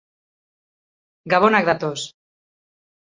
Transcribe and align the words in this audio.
Gabonak 1.35 1.69
datoz. 1.71 2.09